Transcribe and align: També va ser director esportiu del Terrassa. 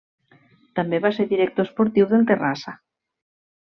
També 0.79 1.01
va 1.05 1.13
ser 1.19 1.27
director 1.35 1.69
esportiu 1.69 2.11
del 2.15 2.29
Terrassa. 2.35 2.79